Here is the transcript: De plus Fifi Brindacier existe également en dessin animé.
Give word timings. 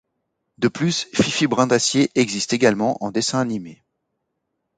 De 0.57 0.67
plus 0.67 1.07
Fifi 1.13 1.45
Brindacier 1.45 2.09
existe 2.15 2.53
également 2.53 2.97
en 3.03 3.11
dessin 3.11 3.39
animé. 3.39 3.83